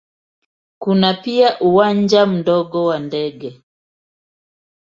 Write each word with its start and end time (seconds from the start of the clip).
Kuna 0.79 1.13
pia 1.13 1.59
uwanja 1.59 2.25
mdogo 2.25 2.85
wa 2.85 2.99
ndege. 2.99 3.61